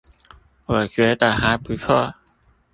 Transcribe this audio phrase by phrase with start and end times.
[0.65, 2.13] 我覺得還不錯